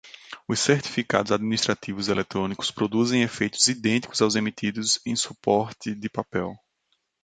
[0.47, 6.55] Os certificados administrativos eletrônicos produzem efeitos idênticos aos emitidos em suporte de papel.